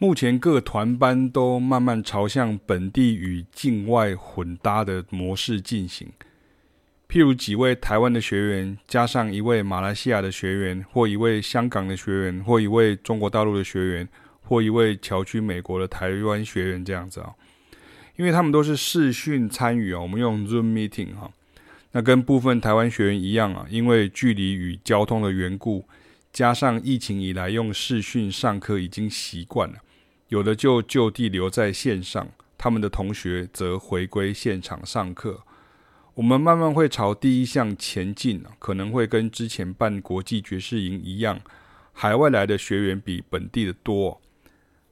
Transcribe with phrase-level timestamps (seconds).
[0.00, 6.06] 目前各团班都慢慢朝向本地与境外混搭的模式进行。
[7.08, 14.08] 譬如几位台湾的学员，加上一位马来西亚的学员，或一位香港的学员，或一位中国大陆的学员，
[14.42, 17.34] 或一位侨居美国的台湾学员，这样子啊。
[18.14, 21.28] 因为他们都是视讯参与啊，我们用 Zoom meeting 哈。
[21.90, 25.84] 那跟部分台湾学员一样啊，因为距离与交通的缘故，
[26.32, 29.78] 加上疫情以来用视讯上课已经习惯了。
[30.28, 35.42] 有的就就地留在线上，他们的同学则回归现场上课。
[36.14, 41.40] 我们慢慢会朝第一项前进，可能会跟之前办国际爵士营一样，
[41.92, 44.20] 海外来的学员比本地的多。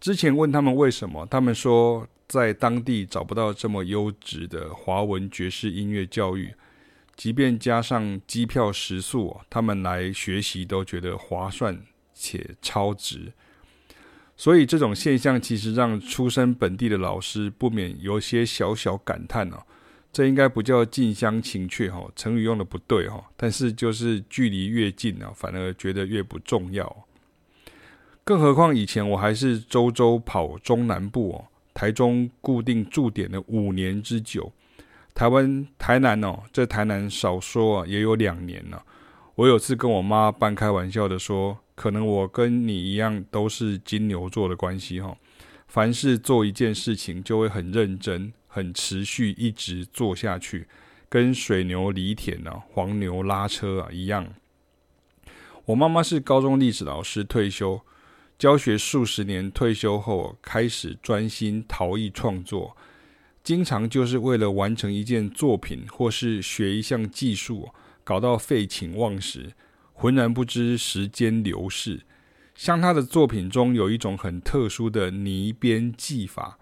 [0.00, 6.54] 之前问他们为什么，他们说在当地找不到这么优质的华文爵士音乐教育，
[7.14, 11.78] 即便加上机票食宿，他们来学习都觉得划算
[12.14, 13.32] 且超值。
[14.40, 19.62] 所以这种现象其实让出身本地的老师不免有些小小感叹哦，
[20.14, 27.04] 这应该不叫近乡情怯哈，成语用的不对哈，但是就是距离越近啊，反而觉得越不重要。
[28.24, 31.44] 更何况以前我还是周周跑中南部哦，
[31.74, 34.50] 台中固定驻点了五年之久，
[35.12, 38.82] 台湾台南哦，这台南少说也有两年了。
[39.34, 41.58] 我有次跟我妈半开玩笑的说。
[41.76, 45.16] 可能我跟你一样都是金牛座的关系哈，
[45.66, 50.68] 凡是做一件事情就会很认真、很持续，一直做下去，
[51.08, 54.34] 跟水牛犁田啊、黄牛拉车啊一样。
[55.64, 57.80] 我妈妈是高中历史老师退休，
[58.38, 62.76] 教学数十年，退休后开始专心陶艺创作，
[63.42, 67.70] 经常就是为了完成一件作品或是学一项技术，
[68.10, 69.52] 搞到废寝忘食。
[69.92, 72.00] 浑然不知时间流逝，
[72.54, 76.58] 像他的作品中有一种很特殊的泥边技法，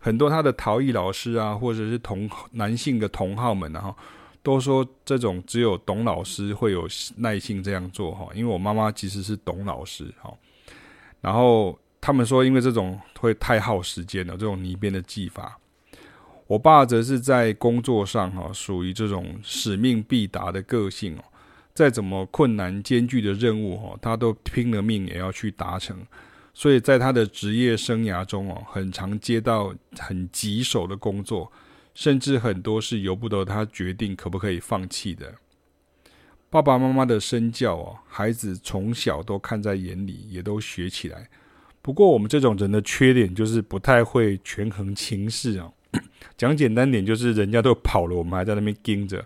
[0.00, 3.94] 很多他的陶艺老师啊，或者是同男性的同好们啊，
[4.42, 6.88] 都说这种只有董老师会有
[7.18, 8.26] 耐性这样做哈。
[8.34, 10.36] 因为我妈妈其实是董老师哈，
[11.20, 15.56] 然后他们说因为这种会太耗时间了，这种泥边的技法。
[16.52, 21.24] 我爸则是在工作上哈，属于这种使命必达的个性哦。
[21.72, 25.96] 再怎么困难艰巨的任务哦，他都拼了命也要去达成。
[26.52, 31.50] 所以在他的职业生涯中哦，很常接到很棘手的工作，
[31.94, 35.32] 甚至很多是由不得他决定可不可以放弃的。
[36.50, 41.30] 爸爸妈妈的身教哦，孩子从小都看在眼里，也都学起来。
[41.80, 45.72] 不过我们这种人的缺点就是不太会权衡情势啊。
[46.36, 49.24] 讲简单点，就是人家都跑了，我们还在那边盯着。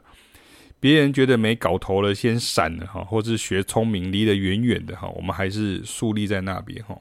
[0.79, 6.97] 别人觉得没搞头了，先闪了哈，或是学聪明离得远远的哈，我们还是竖立在那边哈。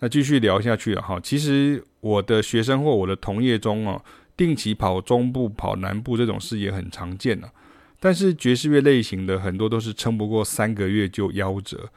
[0.00, 1.18] 那继续聊下去了哈。
[1.20, 4.04] 其实我的学生或我的同业中哦，
[4.36, 7.50] 定期跑中部、跑南部这种事也很常见了。
[7.98, 11.88] 但是爵士乐类型的很多都是撑不过三个月就夭折，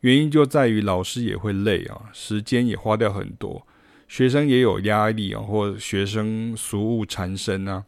[0.00, 3.66] 原因就在于老师也会累啊，时间也花掉很多，
[4.08, 7.84] 学生也有压力啊，或学生俗务缠身啊。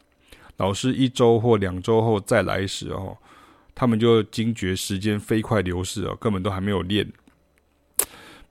[0.57, 3.17] 老师一周或两周后再来时哦，
[3.73, 7.11] 他们就惊觉时间飞快流逝哦，根本都还没有练。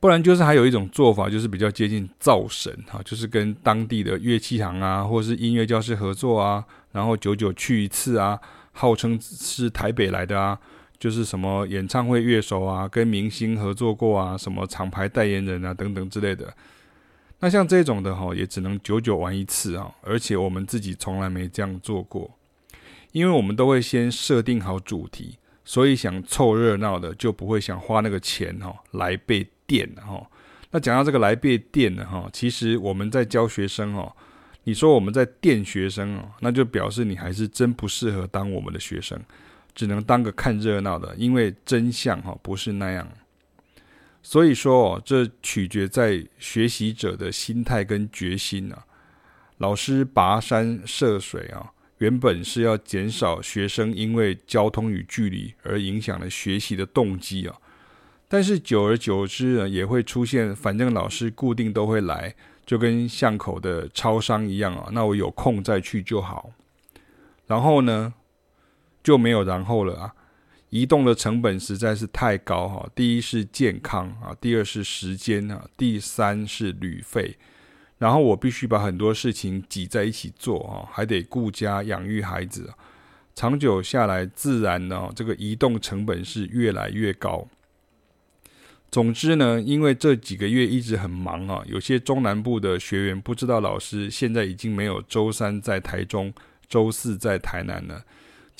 [0.00, 8.40] 不然就是还有一种做法，就是比较接近造神哈，就是跟当地的乐器行啊，或是音乐教室合作啊，然后久久去一次啊，
[8.72, 10.58] 号称是台北来的啊，
[10.98, 16.52] 就是什么演唱会乐手啊，跟明星合作过啊，什么厂牌代言人啊等等之类的。
[17.42, 22.30] 那像这种的哈，也只能久久玩一次啊，而且我们自己从来没这样做过，
[23.12, 30.24] 因为我们都会先设定好主题，所以想凑热闹的就不会想花那个钱哈来被电哈。
[30.70, 34.14] 那讲到这个来被电的哈，其实我们在教学生哦，
[34.64, 39.18] 你说我们在电学生哦，那就表示你还是真不适合当我们的学生，
[39.74, 43.08] 只能当个看热闹的，因为真相哈不是那样。
[44.22, 48.84] 所以说哦，这取决在学习者的心态跟决心啊。
[49.58, 57.56] 老师跋山涉水啊，原本是要减少学生因为交通与距离而影响了学习的动机啊。
[58.28, 62.34] 但是久而久之呢，也会出现，反正老师固定都会来，
[62.64, 64.88] 就跟巷口的超商一样啊。
[64.92, 66.52] 那我有空再去就好。
[67.46, 68.14] 然后呢，
[69.02, 70.14] 就没有然后了啊。
[70.70, 77.36] 移动的成本实在是太高哈，第一是健康啊，第二是时间啊，第三是旅费，
[77.98, 82.72] 然后我必须把很多事情挤在一起做啊，还得顾家养育孩子，
[83.34, 87.48] 长久下来，自然呢，这个移动成本是越来越高。
[88.92, 96.32] 总之呢，因为这几个月一直很忙啊，有些中南部的学员不知道老师现在已经没有周三在台中，
[96.68, 98.04] 周四在台南了。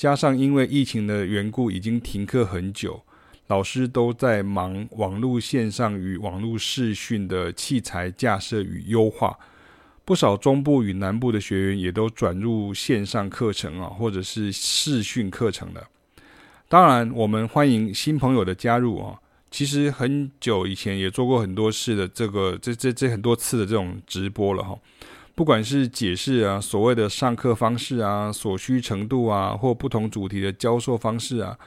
[0.01, 3.03] 加上因为疫情的缘故，已经停课很久，
[3.45, 9.37] 老师都在忙网络线上与网络视讯的器材架设与优化。
[10.03, 15.87] 不少中部与南部的学员也都转入线上课程啊，或者是视讯课程了。
[16.67, 19.19] 当然，我们欢迎新朋友的加入啊。
[19.51, 24.75] 其实很久以前也做过很多次的这个这这这很多次的这种直播了哈，
[25.41, 31.57] 不管是解释啊所谓的上课方式啊所需程度啊或不同主题的教授方式啊，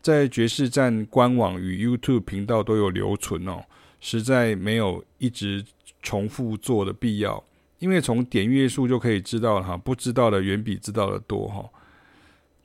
[0.00, 3.64] 在爵士站官网与 YouTube 频道都有留存哦，
[3.98, 5.64] 实在没有一直
[6.00, 7.42] 重复做的必要，
[7.80, 11.68] 因为从点阅数就可以知道了哈，不知道的远比知道的多哈。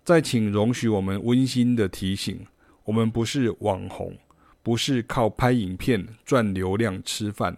[0.06, 2.46] 再请容许我们温馨的提醒，
[2.84, 4.16] 我们不是网红。
[4.62, 7.58] 不是靠拍影片赚流量吃饭，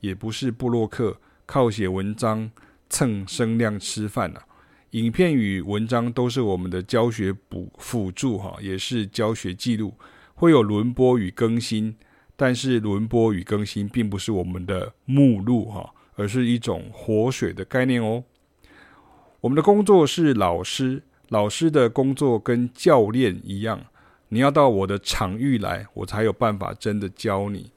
[0.00, 1.18] 也不是部落客
[1.50, 2.48] 靠写文章
[2.88, 4.44] 蹭声量吃饭啊。
[4.92, 9.94] 影片与文章都是我们的教学补辅助哈，也是教学记录，
[10.36, 11.96] 会有轮播与更新，
[12.36, 18.22] 但是轮播与更新并不是我们的目录哈，而是一种活水的概念哦。
[19.40, 23.86] 我们的工作是老师，老师的工作跟教练一样。
[24.28, 27.72] 你要到我的场域来，我才有办法真的教你。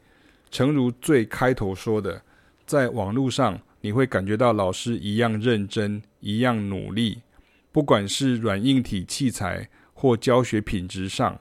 [0.52, 2.22] 诚如最开头说的，
[2.66, 7.22] 在网络上你会感觉到老师一样认真，一样努力，
[7.72, 11.40] 不管是软硬体器材或教学品质上。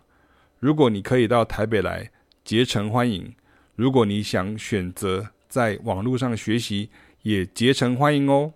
[0.58, 2.10] 如果你可以到台北来，
[2.44, 3.34] 竭诚欢迎；
[3.74, 6.90] 如果你想选择在网络上学习，
[7.22, 8.52] 也竭诚欢迎哦。